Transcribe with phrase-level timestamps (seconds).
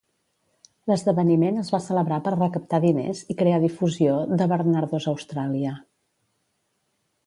[0.91, 5.81] L'esdeveniment es va celebrar per recaptar diners i crear difusió de Barnardos Austràlia.